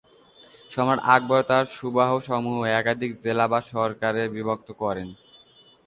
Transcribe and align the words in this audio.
সম্রাট 0.71 0.99
আকবর 1.15 1.39
তাঁর 1.49 1.65
সুবাহ 1.75 2.11
সমূহ 2.27 2.57
একাধিক 2.79 3.11
জেলা 3.23 3.45
বা 3.51 3.59
সরকারে 3.71 4.23
বিভক্ত 4.35 4.67
করেন। 4.81 5.07